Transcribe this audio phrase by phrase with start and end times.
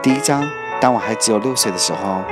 [0.00, 0.48] 第一章，
[0.80, 2.22] 当我还只有六岁的时候，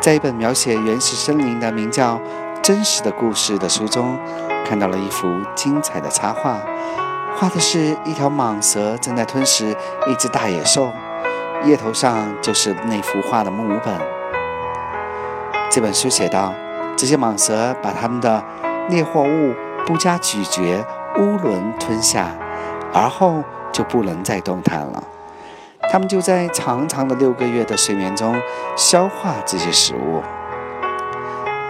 [0.00, 2.16] 在一本描写原始森林的名叫
[2.60, 4.18] 《真实的故事》的书中，
[4.66, 6.58] 看到了一幅精彩的插画，
[7.36, 9.76] 画的是一条蟒蛇正在吞食
[10.08, 10.90] 一只大野兽，
[11.64, 13.94] 页头上就是那幅画的木本。
[15.70, 16.52] 这本书写道：
[16.96, 18.42] 这些蟒蛇把它们的
[18.88, 19.54] 猎获物
[19.86, 20.84] 不加咀嚼、
[21.16, 22.32] 囫囵吞下，
[22.92, 25.04] 而后就不能再动弹了。
[25.92, 28.34] 它们就在长长的六个月的睡眠中
[28.74, 30.22] 消化这些食物。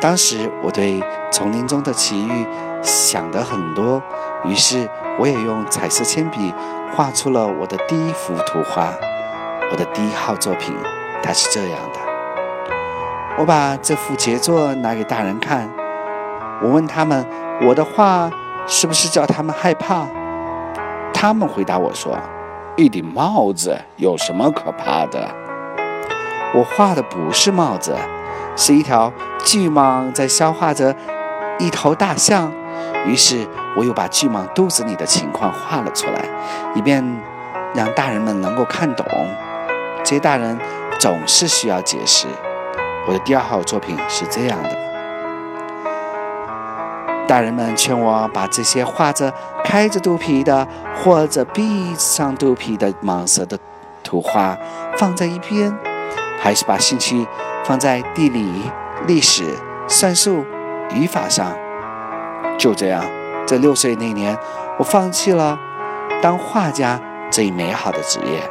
[0.01, 1.03] 当时我对
[1.33, 2.47] 丛林中的奇遇
[2.83, 4.01] 想得很多，
[4.45, 4.89] 于是
[5.19, 6.55] 我也用彩色铅笔
[6.95, 8.95] 画出了我的第一幅图画，
[9.73, 10.73] 我的第一号作品。
[11.21, 11.99] 它是这样的。
[13.39, 15.69] 我把这幅杰作拿给大人看，
[16.63, 17.27] 我问他们
[17.67, 18.31] ：“我的画
[18.69, 20.07] 是不是叫他们害怕？”
[21.13, 22.17] 他们回答我说。
[22.83, 25.33] 一顶帽子有什么可怕的？
[26.55, 27.97] 我画的不是帽子，
[28.57, 29.13] 是一条
[29.45, 30.95] 巨蟒在消化着
[31.59, 32.53] 一头大象。
[33.07, 36.25] 于是我又把巨蟒肚子里的情况画了出来，
[36.75, 37.05] 以便
[37.75, 39.07] 让大人们能够看懂。
[39.99, 40.59] 这些大人
[40.99, 42.27] 总是需要解释。
[43.07, 44.92] 我的第二号作品是这样的。
[47.27, 49.33] 大人们劝我把这些画着
[49.65, 53.59] 开着肚皮的或者闭上肚皮的蟒蛇的
[54.03, 54.57] 图画
[54.99, 55.73] 放在一边，
[56.39, 57.27] 还是把兴趣
[57.65, 58.71] 放在地理、
[59.07, 59.45] 历史、
[59.89, 60.45] 算术、
[60.95, 61.53] 语法上。
[62.59, 63.05] 就这样，
[63.47, 64.37] 在六岁那年，
[64.79, 65.59] 我放弃了
[66.21, 68.43] 当画家这一美好的职业。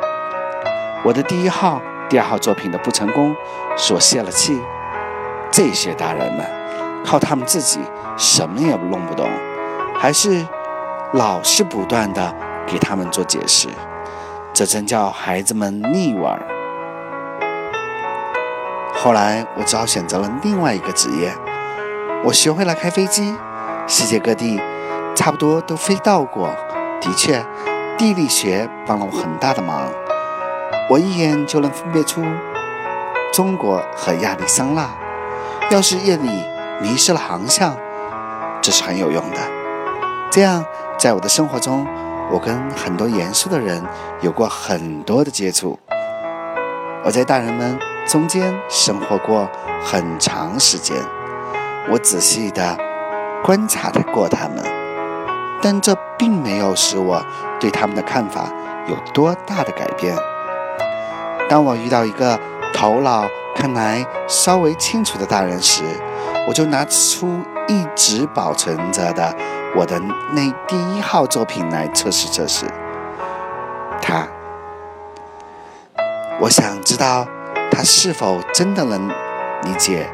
[1.04, 3.36] 我的第一号、第二号作品的不成功，
[3.78, 4.60] 所泄了气。
[5.52, 6.46] 这些大人们
[7.06, 7.80] 靠他们自己。
[8.18, 9.28] 什么也弄不懂，
[9.96, 10.46] 还是
[11.14, 12.36] 老是不断的
[12.68, 13.68] 给他们做解释，
[14.54, 16.40] 这真叫孩子们腻味儿。
[18.94, 21.34] 后来我只好选择了另外一个职业，
[22.24, 23.34] 我学会了开飞机，
[23.88, 24.62] 世界各地
[25.16, 26.50] 差不多都飞到过。
[27.00, 27.44] 的确，
[27.98, 29.82] 地理学帮了我很大的忙，
[30.90, 32.22] 我一眼就能分辨出
[33.34, 34.88] 中国和亚利桑那。
[35.72, 36.30] 要是夜里
[36.82, 37.76] 迷失了航向，
[38.62, 39.38] 这是很有用的。
[40.32, 40.64] 这样，
[40.98, 41.86] 在我的生活中，
[42.32, 43.84] 我跟很多严肃的人
[44.22, 45.80] 有过很多的接触。
[47.04, 49.50] 我在大人们中间生活过
[49.84, 50.96] 很长时间，
[51.90, 52.78] 我仔细地
[53.44, 54.64] 观察过他们，
[55.62, 57.24] 但这并没有使我
[57.60, 58.48] 对他们的看法
[58.88, 60.16] 有多大的改变。
[61.50, 62.40] 当我遇到一个
[62.74, 63.26] 头脑
[63.56, 65.84] 看来稍微清楚的大人时，
[66.48, 67.42] 我就拿出。
[67.68, 69.34] 一直保存着的
[69.78, 69.98] 我的
[70.34, 72.66] 那第一号作品来测试测试，
[74.02, 74.28] 他，
[76.42, 77.26] 我想知道
[77.72, 80.10] 他是否真的能理解。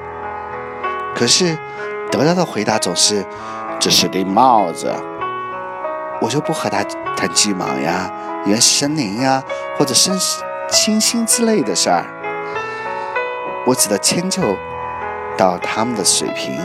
[1.15, 1.57] 可是
[2.11, 3.25] 得到的回答总是
[3.79, 4.93] 只是顶帽子，
[6.21, 6.83] 我就不和他
[7.15, 8.11] 谈巨蟒呀、
[8.45, 9.41] 原始森林呀
[9.79, 10.15] 或者星
[10.69, 12.05] 星星之类的事儿，
[13.65, 14.43] 我只得迁就
[15.37, 16.57] 到他们的水平。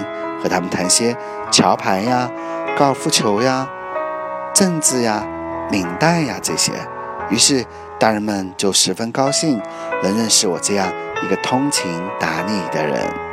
[0.42, 1.16] 和他们谈些
[1.52, 2.28] 桥牌呀、
[2.76, 3.64] 高尔夫球呀、
[4.52, 5.24] 政治呀、
[5.70, 6.72] 领带呀这些，
[7.30, 7.64] 于是
[7.96, 9.62] 大人们就十分高兴，
[10.02, 10.88] 能认识我这样
[11.22, 11.88] 一个通情
[12.18, 13.31] 达理的人。